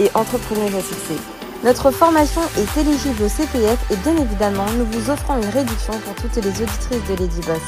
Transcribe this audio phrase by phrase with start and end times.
[0.00, 1.18] et entrepreneuse à.
[1.64, 6.14] Notre formation est éligible au CPF et bien évidemment, nous vous offrons une réduction pour
[6.16, 7.62] toutes les auditrices de Lady Boss.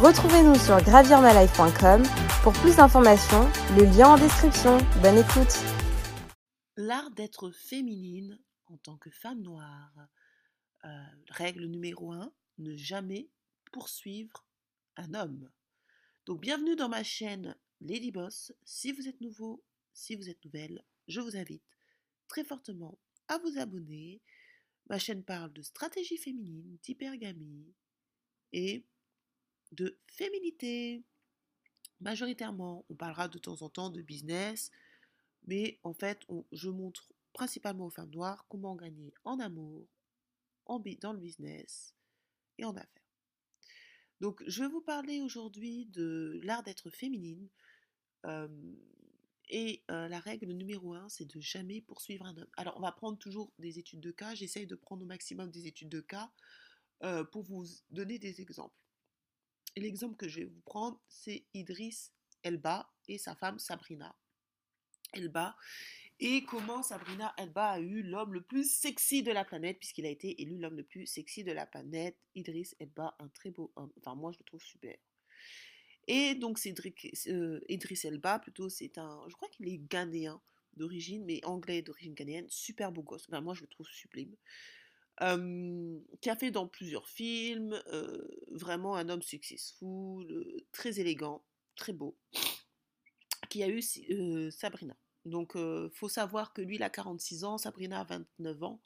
[0.00, 2.02] Retrouvez-nous sur gravirmalife.com
[2.42, 4.78] pour plus d'informations, le lien en description.
[5.02, 5.58] Bonne écoute.
[6.76, 9.92] L'art d'être féminine en tant que femme noire.
[10.84, 10.88] Euh,
[11.30, 13.28] règle numéro 1, ne jamais
[13.72, 14.46] poursuivre
[14.96, 15.50] un homme.
[16.26, 18.52] Donc bienvenue dans ma chaîne Lady Boss.
[18.64, 21.62] Si vous êtes nouveau, si vous êtes nouvelle, je vous invite
[22.28, 24.20] très fortement à vous abonner.
[24.88, 27.74] Ma chaîne parle de stratégie féminine, d'hypergamie
[28.52, 28.84] et
[29.72, 31.04] de féminité.
[32.00, 34.70] Majoritairement, on parlera de temps en temps de business,
[35.46, 39.88] mais en fait, je montre principalement aux femmes noires comment gagner en amour,
[41.00, 41.94] dans le business
[42.58, 42.90] et en affaires.
[44.20, 47.48] Donc, je vais vous parler aujourd'hui de l'art d'être féminine.
[49.48, 52.50] Et la règle numéro un, c'est de jamais poursuivre un homme.
[52.56, 54.34] Alors, on va prendre toujours des études de cas.
[54.34, 56.30] J'essaye de prendre au maximum des études de cas
[57.30, 58.74] pour vous donner des exemples.
[59.76, 64.16] L'exemple que je vais vous prendre, c'est Idriss Elba et sa femme Sabrina
[65.12, 65.56] Elba
[66.18, 70.08] et comment Sabrina Elba a eu l'homme le plus sexy de la planète, puisqu'il a
[70.08, 72.16] été élu l'homme le plus sexy de la planète.
[72.34, 73.92] Idriss Elba, un très beau homme.
[73.98, 74.96] Enfin, moi, je le trouve super.
[76.08, 79.24] Et donc, Cédric, euh, Elba, plutôt, c'est un.
[79.28, 80.40] Je crois qu'il est ghanéen
[80.74, 82.46] d'origine, mais anglais d'origine ghanéenne.
[82.48, 83.26] Super beau gosse.
[83.28, 84.36] Enfin, moi, je le trouve sublime.
[85.18, 91.42] qui a fait dans plusieurs films, euh, vraiment un homme successful, euh, très élégant,
[91.74, 92.16] très beau,
[93.48, 93.82] qui a eu
[94.52, 94.96] Sabrina.
[95.24, 98.80] Donc, il faut savoir que lui, il a 46 ans, Sabrina a 29 ans.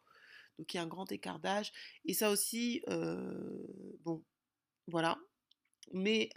[0.59, 1.73] Donc, il y a un grand écart d'âge.
[2.07, 2.83] Et ça aussi,
[4.05, 4.25] bon,
[4.87, 5.19] voilà.
[5.93, 6.31] Mais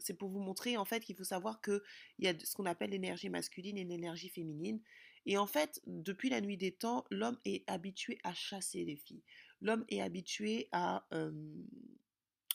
[0.00, 1.80] c'est pour vous montrer, en fait, qu'il faut savoir qu'il
[2.18, 4.80] y a ce qu'on appelle l'énergie masculine et l'énergie féminine.
[5.26, 9.22] Et en fait, depuis la nuit des temps, l'homme est habitué à chasser les filles.
[9.60, 11.06] L'homme est habitué à...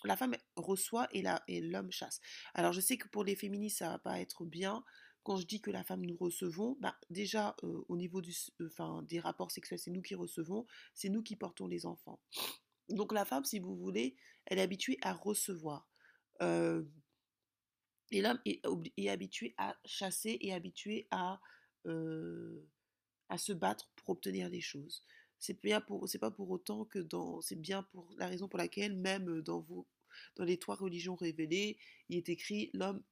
[0.04, 2.20] la femme reçoit et l'homme chasse.
[2.54, 4.84] Alors je sais que pour les féministes, ça va pas être bien,
[5.24, 9.80] quand je dis que la femme nous recevons, bah, déjà au niveau des rapports sexuels,
[9.80, 12.20] c'est nous qui recevons, c'est nous qui portons les enfants.
[12.90, 14.16] Donc la femme, si vous voulez,
[14.46, 15.90] elle est habituée à recevoir.
[16.42, 21.40] Et l'homme est, habitué à chasser et habitué à,
[21.86, 25.04] se battre pour obtenir des choses.
[25.40, 27.08] C'est bien pour, pas pour autant que
[27.42, 27.88] c'est bien
[28.18, 29.88] la raison pour laquelle même dans vos,
[30.36, 31.78] dans les trois religions révélées,
[32.10, 33.04] il est écrit l'homme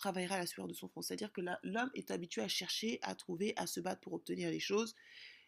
[0.00, 1.02] travaillera à la sueur de son front.
[1.02, 4.60] C'est-à-dire que l'homme est habitué à chercher, à trouver, à se battre pour obtenir les
[4.60, 4.96] choses.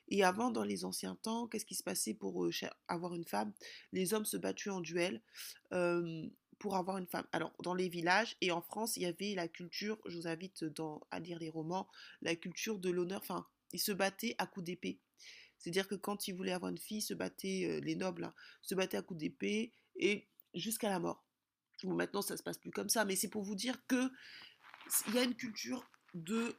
[0.08, 2.46] Et avant, dans les anciens temps, qu'est-ce qui se passait pour
[2.88, 3.52] avoir une femme?
[3.92, 5.22] Les hommes se battaient en duel
[6.58, 7.26] pour avoir une femme.
[7.32, 10.64] Alors, dans les villages et en France, il y avait la culture, je vous invite
[11.10, 11.88] à lire les romans,
[12.20, 13.20] la culture de l'honneur.
[13.20, 15.00] Enfin, ils se battaient à coups d'épée.
[15.58, 18.96] C'est-à-dire que quand ils voulaient avoir une fille, se battaient, les nobles, hein, se battaient
[18.96, 21.24] à coups d'épée et jusqu'à la mort.
[21.84, 24.10] Bon, maintenant, ça se passe plus comme ça, mais c'est pour vous dire que
[25.08, 26.54] il y a une culture de.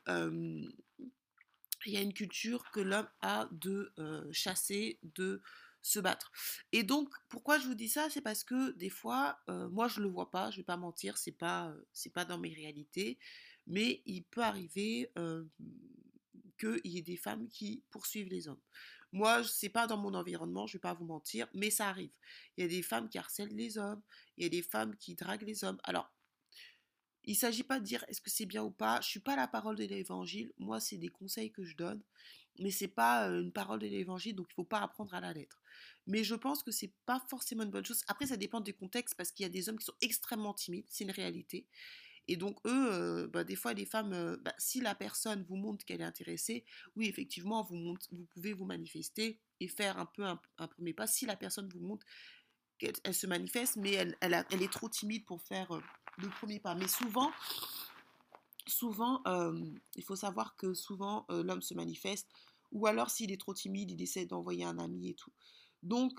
[1.86, 3.94] Il y a une culture que l'homme a de
[4.32, 5.42] chasser, de
[5.82, 6.32] se battre.
[6.72, 8.10] Et donc, pourquoi je vous dis ça?
[8.10, 11.34] C'est parce que des fois, moi je le vois pas, je vais pas mentir, c'est
[11.34, 13.20] pas, c'est pas dans mes réalités,
[13.68, 15.12] mais il peut arriver
[16.58, 18.62] qu'il y ait des femmes qui poursuivent les hommes.
[19.12, 22.14] Moi, c'est pas dans mon environnement, je vais pas vous mentir, mais ça arrive.
[22.56, 24.02] Il y a des femmes qui harcèlent les hommes,
[24.38, 25.80] il y a des femmes qui draguent les hommes.
[25.84, 26.13] Alors,
[27.26, 29.00] il ne s'agit pas de dire est-ce que c'est bien ou pas.
[29.02, 30.52] Je suis pas la parole de l'évangile.
[30.58, 32.02] Moi, c'est des conseils que je donne,
[32.60, 35.62] mais c'est pas une parole de l'évangile, donc il faut pas apprendre à la lettre.
[36.06, 38.04] Mais je pense que c'est pas forcément une bonne chose.
[38.08, 40.86] Après, ça dépend du contexte parce qu'il y a des hommes qui sont extrêmement timides,
[40.90, 41.66] c'est une réalité.
[42.28, 46.02] Et donc, eux, bah, des fois, les femmes, bah, si la personne vous montre qu'elle
[46.02, 46.66] est intéressée,
[46.96, 47.98] oui, effectivement, vous,
[48.30, 51.08] pouvez vous manifester et faire un peu un, premier pas.
[51.08, 52.06] Si la personne vous montre
[52.78, 55.70] qu'elle se manifeste, mais elle, est trop timide pour faire
[56.18, 56.76] le premier pas.
[56.76, 57.32] Mais souvent,
[58.68, 59.22] souvent
[59.96, 62.30] il faut savoir que souvent, l'homme se manifeste,
[62.72, 65.32] ou alors s'il est trop timide, il essaie d'envoyer un ami et tout.
[65.84, 66.18] Donc,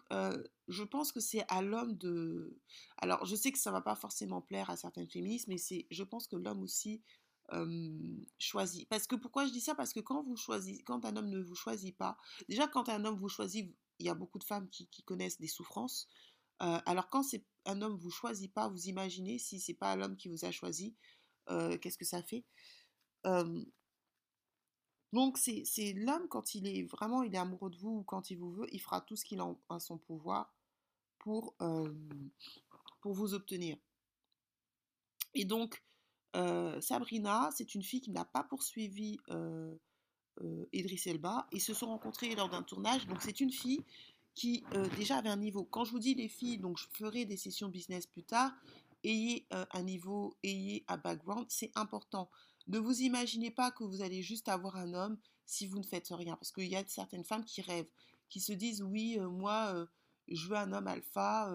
[0.68, 2.58] je pense que c'est à l'homme de...
[2.98, 6.02] Alors, je sais que ça va pas forcément plaire à certaines féministes, mais c'est, je
[6.02, 7.02] pense que l'homme aussi
[8.38, 8.86] choisi.
[8.86, 9.74] Parce que pourquoi je dis ça?
[9.74, 12.16] Parce que quand vous choisissez, quand un homme ne vous choisit pas,
[12.48, 15.48] déjà quand un homme vous choisit, il y a beaucoup de femmes qui, connaissent des
[15.48, 16.08] souffrances.
[16.58, 17.24] Alors quand
[17.66, 20.94] un homme vous choisit pas, vous imaginez si c'est pas l'homme qui vous a choisi,
[21.48, 22.44] qu'est-ce que ça fait?
[25.12, 28.38] Donc c'est l'homme quand il est vraiment il est amoureux de vous ou quand il
[28.38, 30.52] vous veut, il fera tout ce qu'il a en son pouvoir
[31.18, 31.54] pour,
[33.00, 33.76] pour vous obtenir.
[35.34, 35.82] Et donc
[36.80, 39.18] Sabrina, c'est une fille qui n'a pas poursuivi
[40.72, 41.46] Idriss Elba.
[41.52, 43.06] Ils se sont rencontrés lors d'un tournage.
[43.06, 43.84] Donc c'est une fille
[44.34, 44.64] qui
[44.96, 45.64] déjà avait un niveau.
[45.64, 48.52] Quand je vous dis les filles, donc je ferai des sessions business plus tard,
[49.04, 52.30] ayez un niveau, ayez un background, c'est important.
[52.66, 56.08] Ne vous imaginez pas que vous allez juste avoir un homme si vous ne faites
[56.08, 56.36] rien.
[56.36, 57.90] Parce qu'il y a certaines femmes qui rêvent,
[58.28, 59.86] qui se disent oui, moi,
[60.28, 61.48] je veux un homme alpha,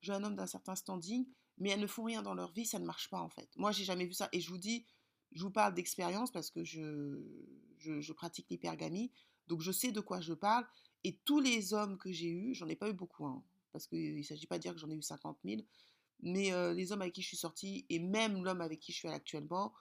[0.00, 1.26] je veux un homme d'un certain standing
[1.58, 3.48] mais elles ne font rien dans leur vie, ça ne marche pas en fait.
[3.56, 4.28] Moi, j'ai jamais vu ça.
[4.32, 4.84] Et je vous dis,
[5.32, 7.22] je vous parle d'expérience parce que je,
[7.78, 9.12] je, pratique l'hypergamie,
[9.46, 10.66] donc je sais de quoi je parle.
[11.04, 14.16] Et tous les hommes que j'ai eus, j'en ai pas eu beaucoup, hein, parce qu'il
[14.16, 15.62] ne s'agit pas de dire que j'en ai eu 50 000,
[16.20, 18.98] mais euh, les hommes avec qui je suis sortie, et même l'homme avec qui je
[18.98, 19.72] suis actuellement,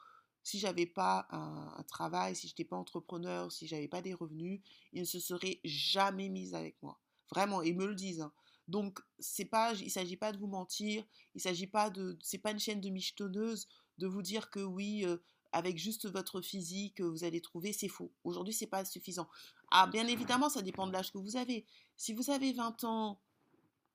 [0.44, 4.62] si j'avais pas un, travail, si je n'étais pas entrepreneur, si j'avais pas des revenus,
[4.92, 7.00] ils ne se seraient jamais mis avec moi.
[7.30, 8.22] Vraiment, ils me le disent.
[8.22, 8.34] Hein.
[8.68, 12.40] Donc, c'est pas, il ne s'agit pas de vous mentir, il s'agit pas de, c'est
[12.40, 13.68] pas une chaîne de michetonneuses
[14.00, 15.18] de vous dire que oui, euh,
[15.52, 18.12] avec juste votre physique, vous allez trouver, c'est faux.
[18.24, 19.28] Aujourd'hui, c'est pas suffisant.
[19.70, 21.66] Ah, bien évidemment, ça dépend de l'âge que vous avez.
[21.98, 23.20] Si vous avez 20 ans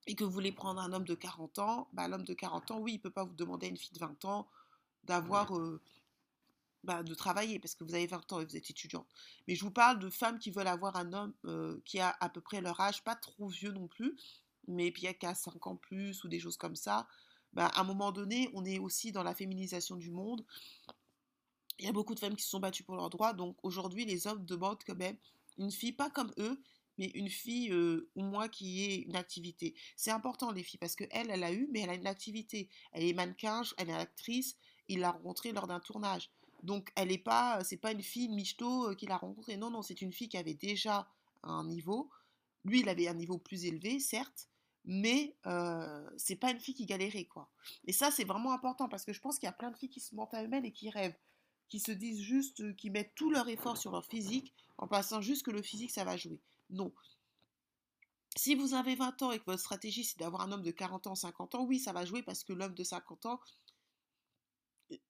[0.06, 2.78] et que vous voulez prendre un homme de 40 ans, bah, l'homme de 40 ans,
[2.78, 4.48] oui, il peut pas vous demander à une fille de 20 ans
[5.04, 5.80] d'avoir, euh,
[6.84, 9.08] bah, de travailler parce que vous avez 20 ans et vous êtes étudiante.
[9.48, 12.28] Mais je vous parle de femmes qui veulent avoir un homme euh, qui a à
[12.28, 14.16] peu près leur âge, pas trop vieux non plus,
[14.68, 17.08] mais puis il y a qu'à 5 ans plus ou des choses comme ça,
[17.56, 20.44] bah, à un moment donné, on est aussi dans la féminisation du monde.
[21.78, 24.04] Il y a beaucoup de femmes qui se sont battues pour leurs droits, donc aujourd'hui,
[24.04, 25.16] les hommes demandent quand même
[25.58, 26.62] une fille, pas comme eux,
[26.98, 29.74] mais une fille euh, ou moi qui ait une activité.
[29.96, 32.68] C'est important les filles parce que elle, a eu, mais elle a une activité.
[32.92, 34.56] Elle est mannequin, elle est actrice.
[34.88, 36.30] Il l'a rencontrée lors d'un tournage.
[36.62, 39.56] Donc elle n'est pas, c'est pas une fille michto euh, qu'il a rencontrée.
[39.56, 41.08] Non, non, c'est une fille qui avait déjà
[41.42, 42.10] un niveau.
[42.64, 44.48] Lui, il avait un niveau plus élevé, certes,
[44.84, 47.50] mais euh, c'est pas une fille qui galérait quoi.
[47.84, 49.90] Et ça c'est vraiment important parce que je pense qu'il y a plein de filles
[49.90, 51.16] qui se mentent à eux-mêmes et qui rêvent,
[51.68, 55.20] qui se disent juste, euh, qui mettent tout leur effort sur leur physique en pensant
[55.20, 56.40] juste que le physique ça va jouer.
[56.70, 56.92] Non.
[58.36, 61.06] Si vous avez 20 ans et que votre stratégie c'est d'avoir un homme de 40
[61.06, 63.40] ans, 50 ans, oui ça va jouer parce que l'homme de 50 ans,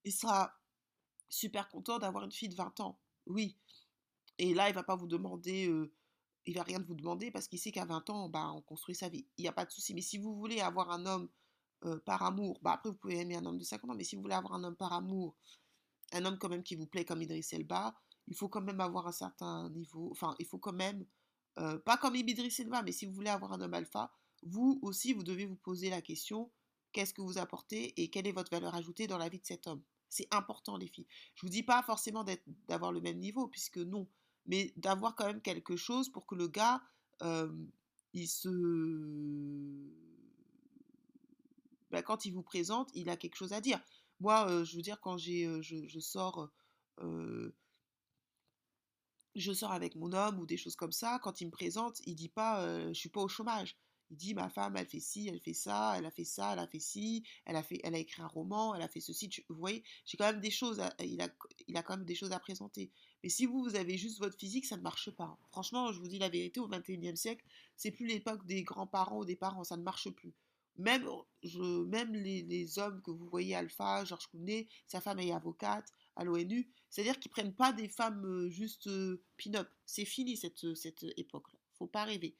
[0.04, 0.54] il sera
[1.28, 2.98] super content d'avoir une fille de 20 ans.
[3.26, 3.56] Oui.
[4.38, 5.92] Et là il va pas vous demander euh,
[6.46, 9.08] il va rien vous demander parce qu'il sait qu'à 20 ans, bah, on construit sa
[9.08, 9.26] vie.
[9.36, 9.94] Il n'y a pas de souci.
[9.94, 11.28] Mais si vous voulez avoir un homme
[11.84, 14.16] euh, par amour, bah, après vous pouvez aimer un homme de 50 ans, mais si
[14.16, 15.36] vous voulez avoir un homme par amour,
[16.12, 17.94] un homme quand même qui vous plaît comme Idriss Elba,
[18.28, 21.06] il faut quand même avoir un certain niveau, enfin il faut quand même,
[21.58, 24.12] euh, pas comme Idriss Elba, mais si vous voulez avoir un homme alpha,
[24.42, 26.50] vous aussi vous devez vous poser la question,
[26.92, 29.66] qu'est-ce que vous apportez et quelle est votre valeur ajoutée dans la vie de cet
[29.66, 29.82] homme?
[30.08, 31.06] C'est important les filles.
[31.34, 32.24] Je vous dis pas forcément
[32.68, 34.06] d'avoir le même niveau, puisque non,
[34.46, 36.82] mais d'avoir quand même quelque chose pour que le gars,
[38.12, 38.48] il se...
[41.90, 43.80] Bah, quand il vous présente, il a quelque chose à dire.
[44.20, 46.50] Moi, je veux dire, quand j'ai, je, sors...
[49.34, 52.14] je sors avec mon homme ou des choses comme ça, quand il me présente, il
[52.14, 53.76] dit pas je suis pas au chômage.
[54.10, 56.60] Il dit ma femme, elle fait ci, elle fait ça, elle a fait ça, elle
[56.60, 59.28] a fait ci, elle a fait, elle a écrit un roman, elle a fait ceci.
[59.48, 61.28] vous voyez, j'ai quand même des choses, il a,
[61.66, 62.92] il a quand même des choses à présenter.
[63.24, 65.36] Mais si vous, vous avez juste votre physique, ça ne marche pas.
[65.50, 67.44] Franchement, je vous dis la vérité, au 21e siècle,
[67.76, 70.34] c'est plus l'époque des grands-parents ou des parents, ça ne marche plus.
[70.78, 71.08] Même,
[71.42, 76.24] je, même les, hommes que vous voyez, Alpha, Georges Clooney, sa femme est avocate à
[76.24, 79.68] l'ONU, c'est-à-dire qu'ils prennent pas des femmes euh, juste euh, pin-up.
[79.84, 81.58] C'est fini cette, cette époque-là.
[81.78, 82.36] Faut pas rêver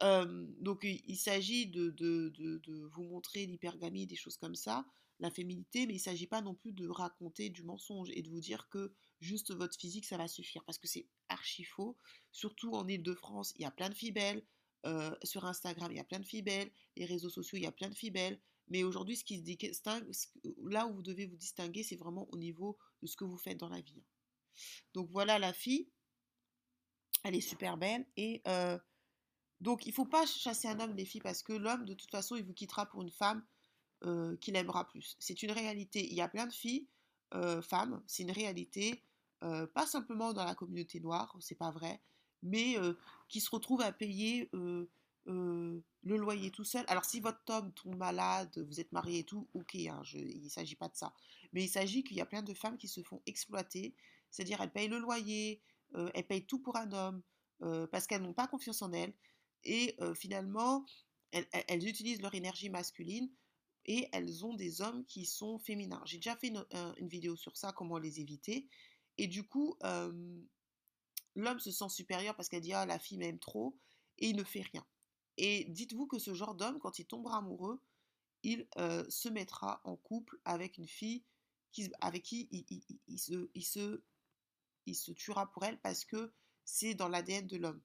[0.00, 4.86] donc il, s'agit de, vous montrer l'hypergamie, des choses comme ça,
[5.18, 8.30] la féminité, mais il ne s'agit pas non plus de raconter du mensonge et de
[8.30, 11.96] vous dire que juste votre physique, ça va suffire, parce que c'est archi faux.
[12.30, 14.44] Surtout en Ile-de-France, il y a plein de filles belles,
[15.22, 17.72] sur Instagram, il y a plein de filles belles, les réseaux sociaux, il y a
[17.72, 20.10] plein de filles belles, mais aujourd'hui, ce qui se distingue,
[20.64, 23.58] là où vous devez vous distinguer, c'est vraiment au niveau de ce que vous faites
[23.58, 24.02] dans la vie.
[24.94, 25.88] Donc voilà la fille,
[27.24, 28.42] elle est super belle et
[29.60, 32.10] donc, il ne faut pas chasser un homme, les filles, parce que l'homme, de toute
[32.10, 33.44] façon, il vous quittera pour une femme
[34.04, 35.16] euh, qu'il aimera plus.
[35.18, 36.06] C'est une réalité.
[36.06, 36.86] Il y a plein de filles,
[37.34, 39.02] euh, femmes, c'est une réalité,
[39.42, 42.00] euh, pas simplement dans la communauté noire, c'est pas vrai,
[42.42, 42.76] mais
[43.28, 44.50] qui se retrouvent à payer
[45.26, 46.84] le loyer tout seul.
[46.88, 50.48] Alors si votre homme tombe malade, vous êtes marié et tout, ok, hein, il ne
[50.48, 51.12] s'agit pas de ça.
[51.52, 53.94] Mais il s'agit qu'il y a plein de femmes qui se font exploiter,
[54.30, 55.60] c'est-à-dire elles payent le loyer,
[55.94, 57.22] elles payent tout pour un homme,
[57.90, 59.14] parce qu'elles n'ont pas confiance en elles.
[59.64, 60.84] Et finalement,
[61.32, 63.30] elles, utilisent leur énergie masculine
[63.86, 66.02] et elles ont des hommes qui sont féminins.
[66.04, 68.66] J'ai déjà fait une, vidéo sur ça, comment les éviter.
[69.16, 69.76] Et du coup,
[71.40, 73.76] l'homme se sent supérieur parce qu'elle dit Ah, la fille m'aime trop,
[74.18, 74.86] et il ne fait rien.
[75.36, 77.80] Et dites-vous que ce genre d'homme, quand il tombera amoureux,
[78.42, 78.66] il
[79.08, 81.24] se mettra en couple avec une fille
[82.00, 82.48] avec qui
[83.06, 86.32] il, se, tuera pour elle parce que
[86.64, 87.80] c'est dans l'ADN de l'homme.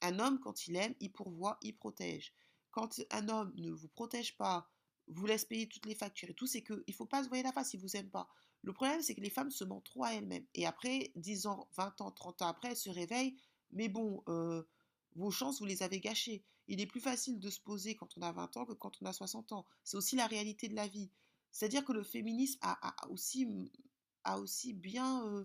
[0.00, 2.32] Un homme, quand il aime, il pourvoit, il protège.
[2.70, 4.70] Quand un homme ne vous protège pas,
[5.08, 7.42] vous laisse payer toutes les factures et tout, c'est qu'il ne faut pas se voir
[7.42, 8.28] la face, il ne vous aime pas.
[8.62, 10.46] Le problème, c'est que les femmes se mentent trop à elles-mêmes.
[10.54, 13.36] Et après, 10 ans, 20 ans, 30 ans après, elles se réveillent.
[13.72, 14.62] Mais bon, euh,
[15.16, 16.44] vos chances, vous les avez gâchées.
[16.66, 19.06] Il est plus facile de se poser quand on a 20 ans que quand on
[19.06, 19.66] a 60 ans.
[19.84, 21.10] C'est aussi la réalité de la vie.
[21.50, 23.48] C'est-à-dire que le féminisme a, aussi,
[24.24, 25.24] a aussi bien...
[25.26, 25.44] Euh,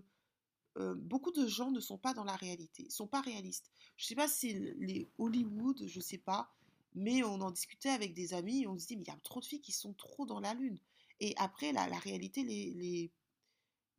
[0.76, 3.70] euh, beaucoup de gens ne sont pas dans la réalité, ne sont pas réalistes.
[3.96, 6.52] Je ne sais pas si les Hollywood, je ne sais pas,
[6.94, 9.40] mais on en discutait avec des amis on se dit, mais il y a trop
[9.40, 10.78] de filles qui sont trop dans la lune.
[11.20, 13.12] Et après, la, réalité les, les,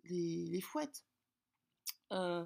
[0.04, 1.06] les, les fouettes.
[2.12, 2.46] Euh,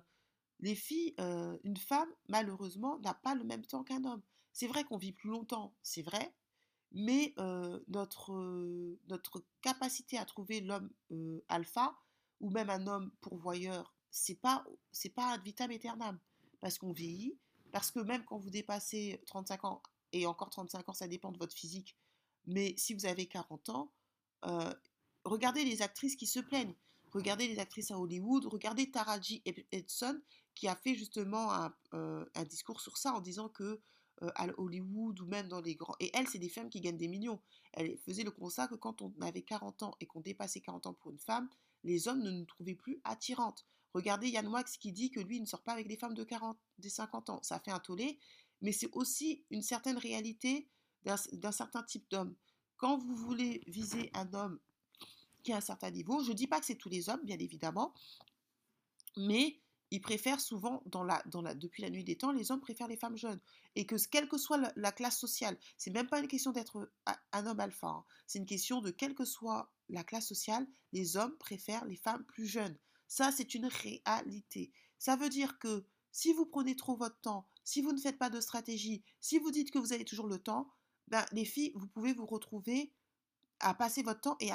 [0.61, 4.21] les filles, euh, une femme, malheureusement, n'a pas le même temps qu'un homme.
[4.51, 6.33] C'est vrai qu'on vit plus longtemps, c'est vrai,
[6.91, 7.33] mais
[7.87, 8.33] notre,
[9.07, 10.89] notre capacité à trouver l'homme
[11.47, 11.97] alpha,
[12.41, 16.19] ou même un homme pourvoyeur c'est pas c'est pas ad vitam aeternam
[16.59, 17.37] parce qu'on vieillit,
[17.71, 21.37] parce que même quand vous dépassez 35 ans et encore 35 ans, ça dépend de
[21.37, 21.95] votre physique,
[22.45, 23.91] mais si vous avez 40 ans,
[24.45, 24.73] euh,
[25.23, 26.75] regardez les actrices qui se plaignent.
[27.11, 29.41] Regardez les actrices à Hollywood, regardez Taraji
[29.71, 30.21] Edson
[30.53, 33.81] qui a fait justement un, euh, un, discours sur ça en disant que
[34.21, 35.95] euh, à Hollywood ou même dans les grands...
[35.99, 37.39] Et elle, c'est des femmes qui gagnent des millions.
[37.73, 40.93] Elle faisait le constat que quand on avait 40 ans et qu'on dépassait 40 ans
[40.93, 41.49] pour une femme,
[41.83, 43.65] les hommes ne nous trouvaient plus attirantes.
[43.93, 46.23] Regardez Yann Wax qui dit que lui, il ne sort pas avec des femmes de
[46.23, 47.39] 40, des 50 ans.
[47.41, 48.19] Ça fait un tollé,
[48.61, 50.69] mais c'est aussi une certaine réalité
[51.03, 52.35] d'un certain type d'homme.
[52.79, 54.57] Quand vous voulez viser un homme
[55.43, 57.37] qui a un certain niveau, je ne dis pas que c'est tous les hommes, bien
[57.37, 57.93] évidemment,
[59.17, 59.59] mais
[59.91, 63.41] ils préfèrent souvent, depuis la nuit des temps, les hommes préfèrent les femmes jeunes.
[63.75, 66.89] Et que quelle que soit la, classe sociale, c'est même pas une question d'être
[67.33, 68.05] un homme alpha, hein.
[68.27, 72.23] c'est une question de quelle que soit la classe sociale, les hommes préfèrent les femmes
[72.23, 72.77] plus jeunes.
[73.09, 74.71] Ça, c'est une réalité.
[74.99, 78.29] Ça veut dire que si vous prenez trop votre temps, si vous ne faites pas
[78.29, 80.71] de stratégie, si vous dites que vous avez toujours le temps,
[81.09, 82.91] ben, les filles, vous pouvez vous retrouver
[83.59, 84.51] à passer votre temps et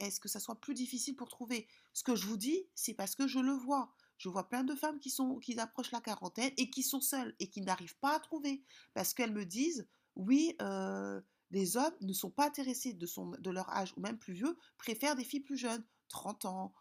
[0.00, 1.68] est-ce que ça soit plus difficile pour trouver?
[1.92, 3.94] Ce que je vous dis, c'est parce que je le vois.
[4.16, 7.36] Je vois plein de femmes qui, sont, qui approchent la quarantaine et qui sont seules
[7.38, 9.86] et qui n'arrivent pas à trouver parce qu'elles me disent,
[10.16, 14.18] oui, euh, les hommes ne sont pas intéressés de, son, de leur âge ou même
[14.18, 16.74] plus vieux, préfèrent des filles plus jeunes, 30 ans,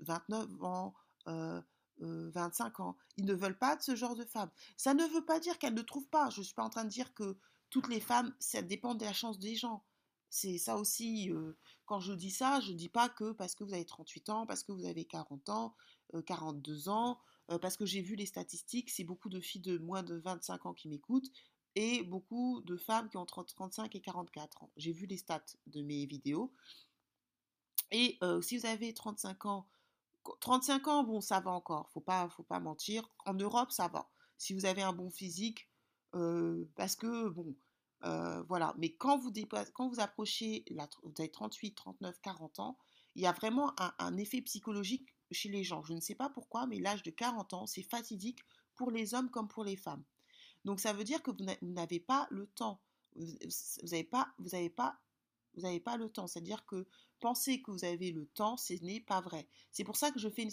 [0.00, 0.94] 29 euh, ans,
[1.26, 1.62] 25 euh,
[2.02, 2.96] euh, ans.
[3.16, 4.50] Ils ne veulent pas de ce genre de femmes.
[4.76, 6.30] Ça ne veut pas dire qu'elles ne trouvent pas.
[6.30, 7.36] Je ne suis pas en train de dire que
[7.70, 9.84] toutes les femmes, ça dépend de la chance des gens.
[10.30, 11.30] C'est ça aussi,
[11.86, 14.46] quand je dis ça, je ne dis pas que parce que vous avez 38 ans,
[14.46, 15.74] parce que vous avez 40 ans,
[16.26, 17.18] 42 ans,
[17.62, 20.74] parce que j'ai vu les statistiques, c'est beaucoup de filles de moins de 25 ans
[20.74, 21.30] qui m'écoutent
[21.74, 24.70] et beaucoup de femmes qui ont 30, 35 et 44 ans.
[24.76, 26.52] J'ai vu les stats de mes vidéos.
[27.90, 29.66] Et si vous avez 35 ans,
[30.40, 33.08] 35 ans, bon, ça va encore, faut pas, faut pas mentir.
[33.24, 34.10] En Europe, ça va.
[34.36, 35.70] Si vous avez un bon physique,
[36.74, 37.54] parce que, bon,
[38.48, 38.74] voilà.
[38.78, 39.32] Mais quand vous,
[39.98, 42.78] approchez, la, vous avez 38, 39, 40 ans,
[43.14, 45.82] il y a vraiment un, effet psychologique chez les gens.
[45.82, 48.40] Je ne sais pas pourquoi, mais l'âge de 40 ans, c'est fatidique
[48.76, 50.04] pour les hommes comme pour les femmes.
[50.64, 52.80] Donc ça veut dire que vous n'avez pas le temps.
[53.16, 53.26] Vous
[53.90, 54.34] n'avez pas,
[54.76, 55.00] pas
[55.54, 56.26] vous n'avez pas le temps.
[56.26, 56.86] C'est-à-dire que
[57.20, 59.48] penser que vous avez le temps, ce n'est pas vrai.
[59.70, 60.46] C'est pour ça que je fais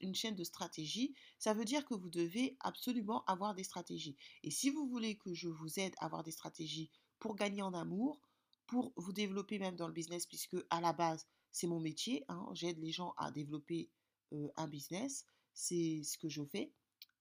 [0.00, 1.14] une, chaîne de stratégie.
[1.38, 4.16] Ça veut dire que vous devez absolument avoir des stratégies.
[4.42, 7.74] Et si vous voulez que je vous aide à avoir des stratégies pour gagner en
[7.74, 8.20] amour,
[8.66, 12.24] pour vous développer même dans le business, puisque à la base, c'est mon métier.
[12.28, 13.90] Hein, j'aide les gens à développer
[14.32, 15.24] euh, un business.
[15.54, 16.72] C'est ce que je fais.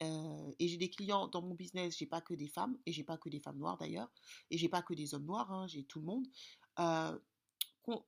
[0.04, 3.04] Euh, et j'ai des clients dans mon business, j'ai pas que des femmes, et j'ai
[3.04, 4.12] pas que des femmes noires d'ailleurs,
[4.52, 6.28] et j'ai pas que des hommes noirs, hein, j'ai tout le monde.
[6.80, 7.18] Euh,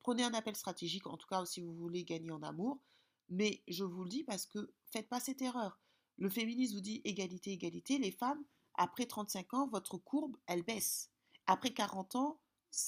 [0.04, 2.82] prenez un appel stratégique, en tout cas si vous voulez gagner en amour,
[3.30, 5.80] mais je vous le dis parce que faites pas cette erreur.
[6.18, 7.98] Le féminisme vous dit égalité, égalité.
[7.98, 8.44] Les femmes,
[8.76, 11.12] après 35 ans, votre courbe, elle baisse.
[11.46, 12.42] Après 40 ans,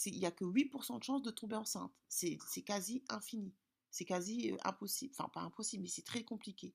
[0.05, 1.93] il n'y a que 8% de chance de tomber enceinte.
[2.07, 3.53] C'est quasi infini.
[3.89, 5.13] C'est quasi euh, impossible.
[5.17, 6.73] Enfin, pas impossible, mais c'est très compliqué.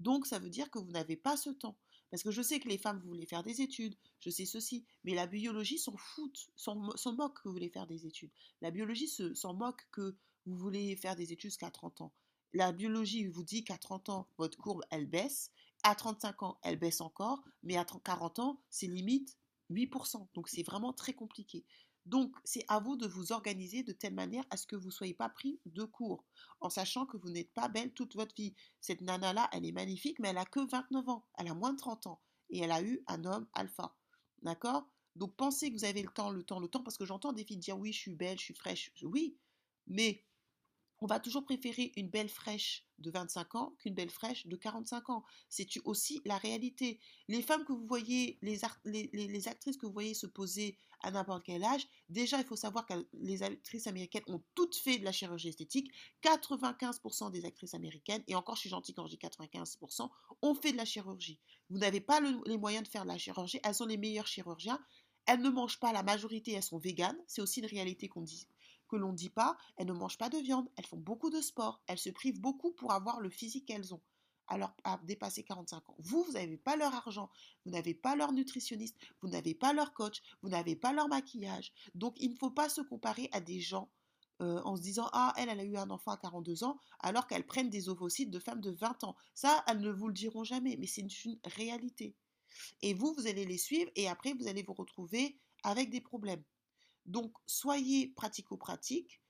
[0.00, 1.76] Donc, ça veut dire que vous n'avez pas ce temps.
[2.14, 5.14] Parce que je sais que les femmes, voulez faire des études, je sais ceci, mais
[5.14, 8.30] la biologie s'en fout, s'en moque que vous voulez faire des études.
[8.60, 10.14] La biologie s'en moque que
[10.46, 12.12] vous voulez faire des études jusqu'à 30 ans.
[12.52, 15.50] La biologie vous dit qu'à 30 ans, votre courbe, elle baisse.
[15.82, 17.42] À 35 ans, elle baisse encore.
[17.64, 19.36] Mais à 40 ans, c'est limite
[19.72, 20.28] 8%.
[20.34, 21.64] Donc, c'est vraiment très compliqué.
[22.06, 24.92] Donc, c'est à vous de vous organiser de telle manière à ce que vous ne
[24.92, 26.26] soyez pas pris de cours,
[26.60, 28.54] en sachant que vous n'êtes pas belle toute votre vie.
[28.80, 31.78] Cette nana-là, elle est magnifique, mais elle a que 29 ans, elle a moins de
[31.78, 33.96] 30 ans, et elle a eu un homme alpha.
[34.42, 34.90] D'accord?
[35.16, 37.44] Donc, pensez que vous avez le temps, le temps, le temps, parce que j'entends des
[37.44, 38.92] filles dire oui, je suis belle, je suis fraîche.
[39.02, 39.38] Oui,
[39.86, 40.24] mais
[41.00, 45.10] on va toujours préférer une belle fraîche de 25 ans qu'une belle fraîche de 45
[45.10, 45.24] ans.
[45.48, 47.00] C'est aussi la réalité?
[47.28, 48.64] Les femmes que vous voyez, les,
[49.48, 52.94] actrices que vous voyez se poser à n'importe quel âge, déjà il faut savoir que
[53.12, 55.92] les actrices américaines ont toutes fait de la chirurgie esthétique.
[56.22, 60.08] 95% des actrices américaines, et encore je suis gentille quand je dis 95%,
[60.42, 61.38] ont fait de la chirurgie.
[61.70, 64.80] Vous n'avez pas les moyens de faire de la chirurgie, elles sont les meilleures chirurgiens.
[65.26, 67.16] Elles ne mangent pas, la majorité, elles sont véganes.
[67.26, 68.46] C'est aussi une réalité qu'on dit,
[68.88, 71.40] que l'on ne dit pas, elles ne mangent pas de viande, elles font beaucoup de
[71.40, 74.02] sport, elles se privent beaucoup pour avoir le physique qu'elles ont.
[74.46, 75.96] Alors, à dépasser 45 ans.
[75.98, 77.30] Vous, vous n'avez pas leur argent,
[77.64, 81.72] vous n'avez pas leur nutritionniste, vous n'avez pas leur coach, vous n'avez pas leur maquillage.
[81.94, 83.90] Donc, il ne faut pas se comparer à des gens
[84.42, 87.26] euh, en se disant Ah, elle, elle a eu un enfant à 42 ans, alors
[87.26, 89.16] qu'elles prennent des ovocytes de femmes de 20 ans.
[89.34, 92.14] Ça, elles ne vous le diront jamais, mais c'est une réalité.
[92.82, 96.42] Et vous, vous allez les suivre et après, vous allez vous retrouver avec des problèmes.
[97.06, 99.20] Donc, soyez pratico-pratique.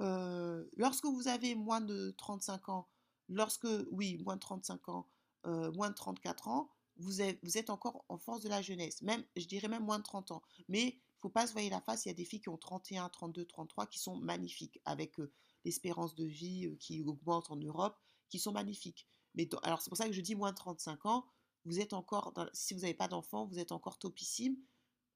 [0.00, 2.88] Euh, lorsque vous avez moins de 35 ans,
[3.28, 5.08] lorsque, oui, moins de 35 ans,
[5.46, 9.02] euh, moins de 34 ans, vous êtes, encore en force de la jeunesse.
[9.02, 10.42] Même, je dirais même moins de 30 ans.
[10.68, 12.04] Mais il ne faut pas se voir la face.
[12.04, 15.32] Il y a des filles qui ont 31, 32, 33 qui sont magnifiques, avec euh,
[15.64, 17.98] l'espérance de vie qui augmente en Europe,
[18.28, 19.06] qui sont magnifiques.
[19.34, 21.24] Mais alors, c'est pour ça que je dis moins de 35 ans.
[21.64, 24.56] Vous êtes encore, si vous n'avez pas d'enfant, vous êtes encore topissime.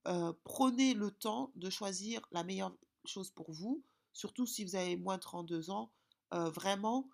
[0.06, 3.82] Euh, prenez le temps de choisir la meilleure chose pour vous,
[4.12, 5.90] surtout si vous avez moins de 32 ans.
[6.32, 7.08] Euh, vraiment,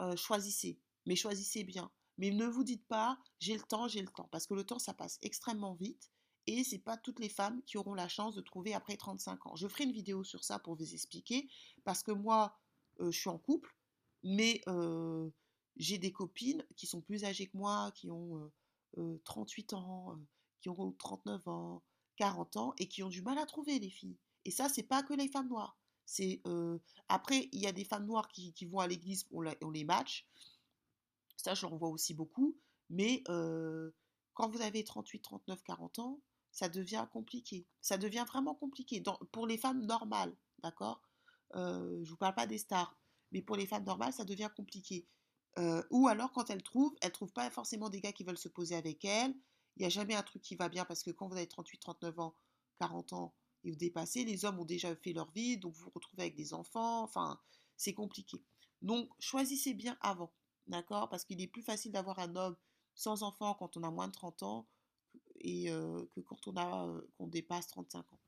[0.00, 1.90] euh, choisissez, mais choisissez bien.
[2.16, 4.78] Mais ne vous dites pas j'ai le temps, j'ai le temps, parce que le temps
[4.78, 6.10] ça passe extrêmement vite
[6.46, 9.56] et c'est pas toutes les femmes qui auront la chance de trouver après 35 ans.
[9.56, 11.48] Je ferai une vidéo sur ça pour vous expliquer,
[11.84, 12.58] parce que moi
[13.00, 13.74] je suis en couple,
[14.22, 14.62] mais
[15.76, 18.50] j'ai des copines qui sont plus âgées que moi, qui ont
[19.24, 20.18] 38 ans,
[20.60, 21.82] qui ont 39 ans,
[22.16, 24.16] 40 ans et qui ont du mal à trouver les filles.
[24.44, 25.76] Et ça, c'est pas que les femmes noires.
[26.06, 26.42] C'est
[27.08, 30.26] après, il y a des femmes noires qui, vont à l'église, on, les match.
[31.36, 32.56] Ça, je vois aussi beaucoup.
[32.90, 37.66] Mais quand vous avez 38, 39, 40 ans, ça devient compliqué.
[37.80, 39.02] Ça devient vraiment compliqué.
[39.32, 41.02] pour les femmes normales, d'accord
[41.54, 42.96] Je ne vous parle pas des stars.
[43.32, 45.06] Mais pour les femmes normales, ça devient compliqué.
[45.90, 48.76] ou alors, quand elles trouvent, elles trouvent pas forcément des gars qui veulent se poser
[48.76, 49.34] avec elles.
[49.76, 51.78] Il n'y a jamais un truc qui va bien parce que quand vous avez 38,
[51.78, 52.34] 39 ans,
[52.78, 53.34] 40 ans
[53.64, 56.34] et vous dépassez, les hommes ont déjà fait leur vie, donc vous vous retrouvez avec
[56.36, 57.40] des enfants, enfin,
[57.76, 58.42] c'est compliqué.
[58.82, 60.32] Donc, choisissez bien avant,
[60.66, 61.08] d'accord?
[61.08, 62.56] Parce qu'il est plus facile d'avoir un homme
[62.94, 64.68] sans enfant quand on a moins de 30 ans
[65.40, 68.20] et que quand on, a, qu'on dépasse 35 ans.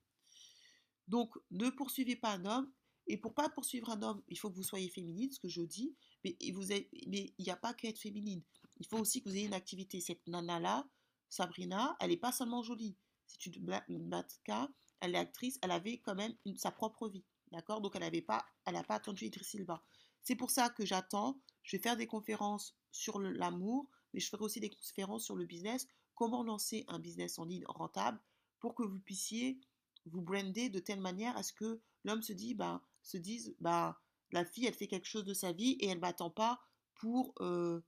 [1.09, 2.72] Donc, ne poursuivez pas un homme.
[3.09, 5.62] Et pour pas poursuivre un homme, il faut que vous soyez féminine, ce que je
[5.62, 5.94] dis.
[6.24, 8.42] Mais, il n'y a pas qu'être féminine.
[8.80, 10.00] Il faut aussi que vous ayez une activité.
[10.00, 10.88] Cette nana-là,
[11.28, 12.96] Sabrina, elle n'est pas seulement jolie.
[13.26, 14.68] C'est une mannequin,
[15.00, 17.24] elle est actrice, elle avait quand même sa propre vie.
[17.52, 17.80] D'accord?
[17.80, 19.82] Donc elle n'avait pas, elle n'a pas attendu Idriss Silva.
[20.22, 21.40] C'est pour ça que j'attends.
[21.62, 25.44] Je vais faire des conférences sur l'amour, mais je ferai aussi des conférences sur le
[25.44, 25.86] business.
[26.14, 28.20] Comment lancer un business en ligne rentable
[28.58, 29.60] pour que vous puissiez
[30.06, 33.94] vous brander de telle manière à ce que l'homme se dit, ben, se dise, ben,
[34.32, 36.60] la fille, elle fait quelque chose de sa vie et elle m'attend pas
[36.94, 37.80] pour euh,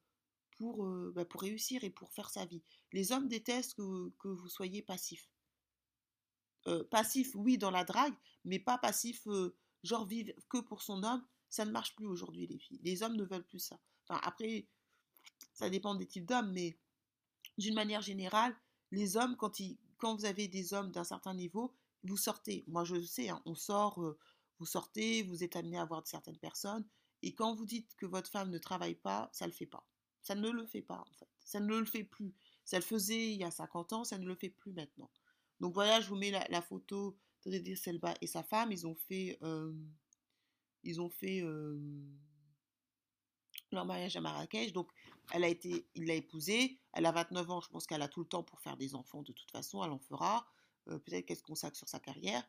[0.59, 2.63] pour, bah, pour réussir et pour faire sa vie.
[2.93, 5.31] Les hommes détestent que, vous soyez passif.
[6.91, 9.27] passif, oui, dans la drague, mais pas passif,
[9.83, 11.25] genre vivre que pour son homme.
[11.51, 12.81] Ça ne marche plus aujourd'hui, les filles.
[12.83, 13.81] Les hommes ne veulent plus ça.
[14.07, 14.67] Enfin, après,
[15.55, 16.79] ça dépend des types d'hommes, mais
[17.57, 18.55] d'une manière générale,
[18.91, 22.65] les hommes, quand, ils, quand vous avez des hommes d'un certain niveau, vous sortez.
[22.69, 23.99] Moi, je sais, hein, on sort,
[24.59, 26.87] vous sortez, vous êtes amené à voir certaines personnes,
[27.23, 29.87] et quand vous dites que votre femme ne travaille pas, ça ne le fait pas.
[30.29, 31.27] Ça ne le fait pas, en fait.
[31.43, 32.35] Ça ne le fait plus.
[32.67, 35.11] Ça le faisait il y a 50 ans, ça ne le fait plus maintenant.
[35.59, 38.71] Donc voilà, je vous mets la, photo de Selba et sa femme.
[38.71, 39.73] Ils ont fait, euh,
[40.83, 41.81] ils ont fait euh,
[43.73, 44.75] leur mariage à Marrakech.
[44.75, 44.91] Donc
[45.33, 46.79] elle a été, il l'a épousée.
[46.93, 47.61] Elle a 29 ans.
[47.63, 49.83] Je pense qu'elle a tout le temps pour faire des enfants de toute façon.
[49.83, 50.47] Elle en fera.
[50.89, 52.47] Euh, peut-être qu'elle se consacre sur sa carrière.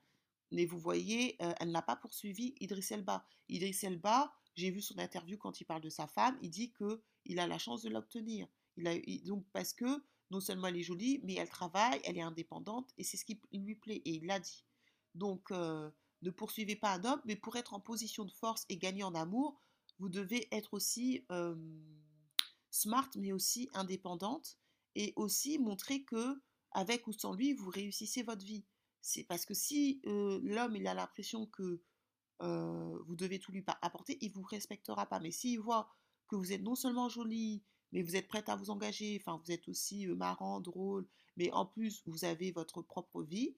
[0.52, 3.26] Mais vous voyez, elle n'a pas poursuivi Idriss Elba.
[3.48, 7.02] Idriss Elba, j'ai vu son interview quand il parle de sa femme, il dit que
[7.26, 8.48] il a la chance de l'obtenir.
[8.78, 12.22] Il a, donc parce que non seulement elle est jolie, mais elle travaille, elle est
[12.22, 14.64] indépendante, et c'est ce qui lui plaît, et il l'a dit.
[15.16, 15.90] Donc, euh,
[16.22, 19.16] ne poursuivez pas un homme, mais pour être en position de force et gagner en
[19.16, 19.60] amour,
[19.98, 21.26] vous devez être aussi
[22.70, 24.58] smart, mais aussi indépendante,
[24.96, 28.66] et aussi montrer que, avec ou sans lui, vous réussissez votre vie.
[29.02, 31.82] C'est parce que si l'homme il a l'impression que
[32.40, 35.20] vous devez tout lui apporter, il vous respectera pas.
[35.20, 35.90] Mais s'il voit
[36.30, 37.62] que vous êtes non seulement jolie,
[37.92, 41.66] mais vous êtes prête à vous engager, enfin vous êtes aussi marrant, drôle, mais en
[41.66, 43.56] plus vous avez votre propre vie,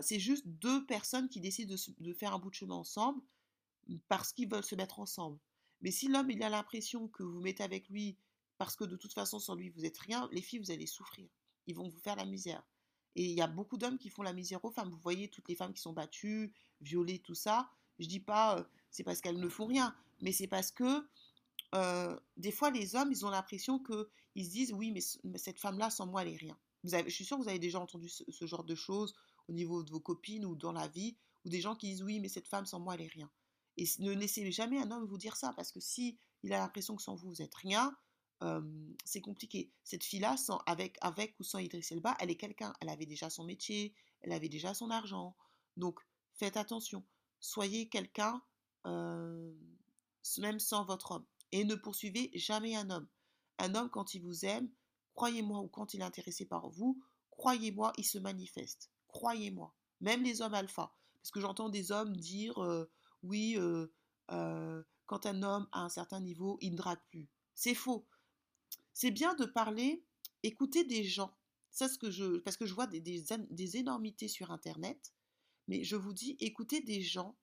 [0.00, 3.20] c'est juste deux personnes qui décident de, faire un bout de chemin ensemble
[4.08, 5.38] parce qu'ils veulent se mettre ensemble.
[5.80, 8.16] Mais si l'homme il a l'impression que vous mettez avec lui
[8.58, 11.28] parce que de toute façon sans lui vous êtes rien, les filles vous allez souffrir.
[11.66, 12.62] Ils vont vous faire la misère.
[13.14, 14.90] Et il y a beaucoup d'hommes qui font la misère aux femmes.
[14.90, 17.70] Vous voyez toutes les femmes qui sont battues, violées, tout ça.
[17.98, 21.08] Je dis pas c'est parce qu'elles ne font rien, mais c'est parce que
[22.36, 25.78] des fois les hommes ils ont l'impression que ils se disent oui mais, cette femme
[25.78, 26.58] là sans moi elle est rien.
[26.84, 29.14] Je suis sûre que vous avez déjà entendu ce genre de choses
[29.48, 32.20] au niveau de vos copines ou dans la vie, ou des gens qui disent oui,
[32.20, 33.30] mais cette femme sans moi, elle est rien.
[33.76, 36.96] Et ne laissez jamais un homme vous dire ça, parce que si il a l'impression
[36.96, 37.96] que sans vous, vous êtes rien,
[39.04, 39.70] c'est compliqué.
[39.84, 40.34] Cette fille-là,
[40.66, 42.74] avec, avec ou sans Idriss Elba, elle est quelqu'un.
[42.80, 45.36] Elle avait déjà son métier, elle avait déjà son argent.
[45.76, 46.00] Donc,
[46.34, 47.04] faites attention.
[47.38, 48.42] Soyez quelqu'un,
[48.84, 51.26] même sans votre homme.
[51.52, 53.08] Et ne poursuivez jamais un homme.
[53.58, 54.68] Un homme, quand il vous aime,
[55.14, 58.90] croyez-moi, ou quand il est intéressé par vous, croyez-moi, il se manifeste.
[59.08, 59.74] Croyez-moi.
[60.00, 60.94] Même les hommes alpha.
[61.20, 62.58] Parce que j'entends des hommes dire
[63.22, 63.58] oui,
[64.26, 67.28] quand un homme a un certain niveau, il ne drague plus.
[67.54, 68.06] C'est faux.
[68.94, 70.04] C'est bien de parler,
[70.42, 71.34] écouter des gens.
[71.70, 75.12] Ça, ce que je, parce que je vois des, énormités sur Internet,
[75.68, 77.36] mais je vous dis, écoutez des gens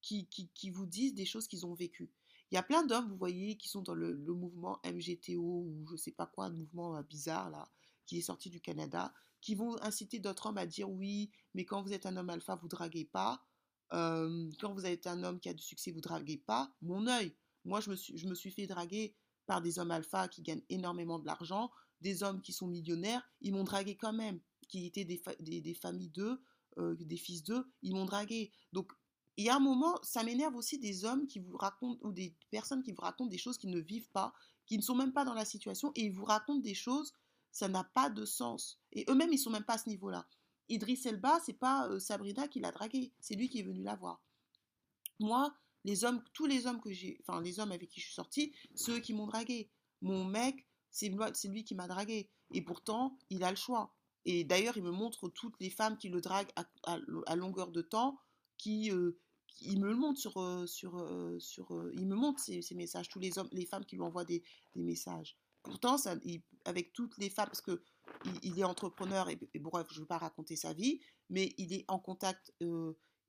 [0.00, 2.10] qui, qui, vous disent des choses qu'ils ont vécues.
[2.50, 5.96] Il y a plein d'hommes, vous voyez, qui sont dans le, mouvement MGTO ou je
[5.96, 7.68] sais pas quoi, un mouvement bizarre là,
[8.06, 11.82] qui est sorti du Canada, qui vont inciter d'autres hommes à dire oui, mais quand
[11.82, 13.44] vous êtes un homme alpha, vous draguez pas.
[13.90, 16.72] quand vous êtes un homme qui a du succès, vous draguez pas.
[16.80, 17.34] Mon œil,
[17.64, 19.14] moi je me, suis, je me suis fait draguer
[19.46, 23.52] par des hommes alpha qui gagnent énormément de l'argent, des hommes qui sont millionnaires, ils
[23.52, 26.40] m'ont dragué quand même, qui étaient des, des, familles d'eux,
[26.76, 28.52] des fils d'eux, ils m'ont dragué.
[28.72, 28.92] Donc
[29.44, 32.82] y a un moment, ça m'énerve aussi des hommes qui vous racontent, ou des personnes
[32.82, 34.32] qui vous racontent des choses qu'ils ne vivent pas,
[34.66, 37.12] qui ne sont même pas dans la situation, et ils vous racontent des choses
[37.50, 38.78] ça n'a pas de sens.
[38.92, 40.26] Et eux-mêmes, ils sont même pas à ce niveau-là.
[40.68, 43.96] Idriss Elba, c'est pas euh, Sabrina qui l'a dragué, c'est lui qui est venu la
[43.96, 44.22] voir.
[45.18, 45.52] Moi,
[45.84, 48.54] les hommes, tous les hommes que j'ai, enfin les hommes avec qui je suis sortie,
[48.74, 49.70] ceux qui m'ont dragué.
[50.02, 51.08] Mon mec, c'est
[51.48, 52.30] lui qui m'a dragué.
[52.52, 53.94] Et pourtant, il a le choix.
[54.24, 56.52] Et d'ailleurs, il me montre toutes les femmes qui le draguent
[56.84, 58.20] à, longueur de temps,
[58.58, 59.18] qui, euh,
[59.60, 61.04] il me le montre sur, sur,
[61.38, 64.42] sur il me montre ces, messages, tous les hommes, les femmes qui lui envoient des,
[64.74, 65.36] des messages.
[65.62, 66.14] Pourtant, ça,
[66.64, 67.82] avec toutes les femmes, parce que
[68.42, 71.84] il, est entrepreneur, et, bref, je ne veux pas raconter sa vie, mais il est
[71.88, 72.52] en contact,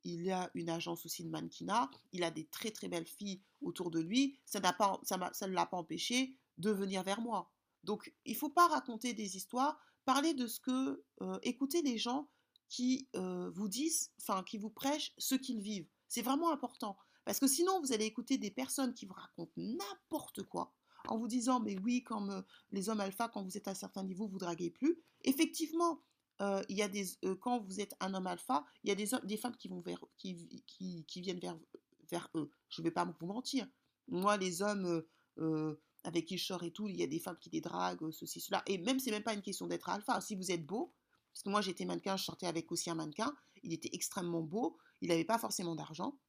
[0.03, 3.91] il a une agence aussi de mannequinat, il a des très très belles filles autour
[3.91, 7.51] de lui, ça, pas, ça, ne l'a pas empêché de venir vers moi.
[7.83, 12.29] Donc, il faut pas raconter des histoires, parler de ce que, euh, écouter les gens
[12.67, 15.89] qui vous disent, enfin, qui vous prêchent ce qu'ils vivent.
[16.09, 16.97] C'est vraiment important.
[17.23, 20.73] Parce que sinon, vous allez écouter des personnes qui vous racontent n'importe quoi
[21.07, 24.03] en vous disant, mais oui, comme les hommes alpha, quand vous êtes à un certain
[24.03, 24.99] niveau, vous draguez plus.
[25.23, 26.01] Effectivement,
[26.41, 27.05] il y a des,
[27.39, 29.83] quand vous êtes un homme alpha, il y a des, femmes qui, vont
[30.17, 30.65] qui,
[31.07, 31.57] qui, viennent vers,
[32.09, 32.51] vers eux.
[32.69, 33.67] Je ne vais pas vous mentir.
[34.07, 35.03] Moi, les hommes
[36.03, 38.39] avec qui je sors et tout, il y a des femmes qui les draguent, ceci,
[38.39, 38.63] cela.
[38.65, 40.19] Et même, c'est même pas une question d'être alpha.
[40.21, 40.93] Si vous êtes beau,
[41.31, 44.77] parce que moi, j'étais mannequin, je sortais avec aussi un mannequin, il était extrêmement beau,
[45.01, 46.19] il n'avait pas forcément d'argent,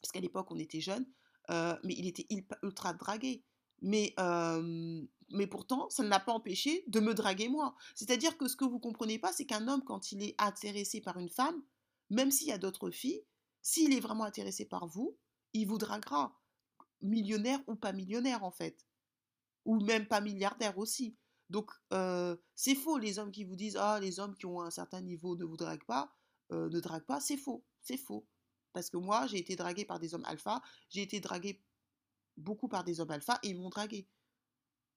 [0.00, 1.06] parce qu'à l'époque, on était jeunes,
[1.48, 2.26] mais il était
[2.62, 3.44] ultra dragué.
[3.82, 4.14] Mais,
[5.30, 7.74] mais pourtant, ça ne l'a pas empêché de me draguer moi.
[7.94, 11.18] C'est-à-dire que ce que vous comprenez pas, c'est qu'un homme, quand il est intéressé par
[11.18, 11.62] une femme,
[12.10, 13.24] même s'il y a d'autres filles,
[13.62, 15.16] s'il est vraiment intéressé par vous,
[15.52, 16.36] il vous draguera.
[17.02, 18.86] Millionnaire ou pas millionnaire, en fait.
[19.64, 21.16] Ou même pas milliardaire aussi.
[21.48, 21.70] Donc,
[22.54, 25.36] c'est faux, les hommes qui vous disent Ah, les hommes qui ont un certain niveau
[25.36, 26.14] ne vous draguent pas,
[26.50, 27.64] ne draguent pas, c'est faux.
[27.82, 28.26] C'est faux.
[28.72, 31.62] Parce que moi, j'ai été draguée par des hommes alpha, j'ai été draguée
[32.36, 34.08] beaucoup par des hommes alpha et ils m'ont dragué.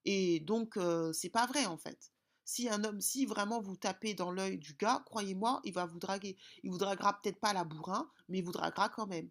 [0.05, 0.77] Et donc,
[1.13, 2.11] c'est pas vrai en fait.
[2.45, 5.99] Si un homme, si vraiment vous tapez dans l'œil du gars, croyez-moi, il va vous
[5.99, 6.37] draguer.
[6.63, 9.29] Il vous draguera peut-être pas la bourrin, mais il vous draguera quand même.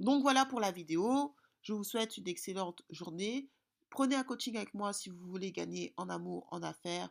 [0.00, 1.34] Donc voilà pour la vidéo.
[1.62, 3.48] Je vous souhaite une excellente journée.
[3.88, 7.08] Prenez un coaching avec moi si vous voulez gagner en amour, en affaires.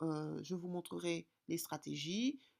[0.00, 2.38] je vous montrerai les stratégies.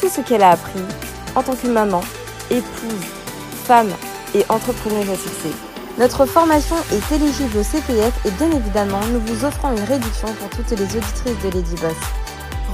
[0.00, 0.80] tout ce qu'elle a appris
[1.34, 2.00] en tant que maman,
[2.50, 3.06] épouse,
[3.64, 3.90] femme
[4.34, 5.54] et entrepreneuse à succès.
[5.98, 10.50] Notre formation est éligible au CPF et bien évidemment, nous vous offrons une réduction pour
[10.50, 11.96] toutes les auditrices de Lady Boss.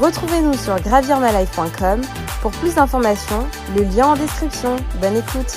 [0.01, 2.01] Retrouvez-nous sur gravirmalife.com
[2.41, 4.77] pour plus d'informations, le lien en description.
[5.01, 5.57] Bonne écoute